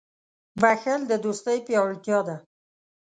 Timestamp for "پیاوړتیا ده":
1.67-2.35